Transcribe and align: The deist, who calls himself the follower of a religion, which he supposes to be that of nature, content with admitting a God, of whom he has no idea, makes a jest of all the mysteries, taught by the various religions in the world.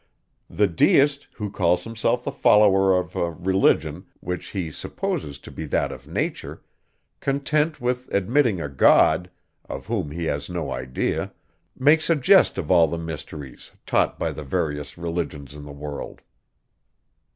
The 0.49 0.65
deist, 0.65 1.27
who 1.35 1.51
calls 1.51 1.83
himself 1.83 2.23
the 2.23 2.31
follower 2.31 2.97
of 2.97 3.15
a 3.15 3.29
religion, 3.29 4.07
which 4.19 4.47
he 4.47 4.71
supposes 4.71 5.37
to 5.37 5.51
be 5.51 5.65
that 5.65 5.91
of 5.91 6.07
nature, 6.07 6.63
content 7.19 7.79
with 7.79 8.11
admitting 8.11 8.59
a 8.59 8.67
God, 8.67 9.29
of 9.69 9.85
whom 9.85 10.09
he 10.09 10.23
has 10.23 10.49
no 10.49 10.71
idea, 10.71 11.31
makes 11.77 12.09
a 12.09 12.15
jest 12.15 12.57
of 12.57 12.71
all 12.71 12.87
the 12.87 12.97
mysteries, 12.97 13.73
taught 13.85 14.17
by 14.17 14.31
the 14.31 14.41
various 14.43 14.97
religions 14.97 15.53
in 15.53 15.65
the 15.65 15.71
world. 15.71 16.21